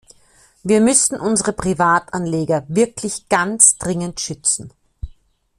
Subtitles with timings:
[0.63, 4.73] Wir müssen unsere Privatanleger wirklich ganz dringend schützen.